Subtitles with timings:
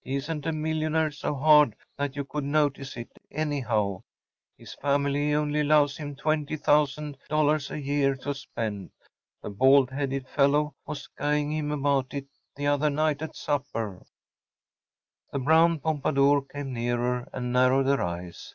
[0.00, 4.04] He isn’t a millionaire so hard that you could notice it, anyhow.
[4.56, 8.92] His family only allows him $20,000 a year to spend.
[9.42, 14.06] The bald headed fellow was guying him about it the other night at supper.‚ÄĚ
[15.30, 18.54] The brown pompadour came nearer and narrowed her eyes.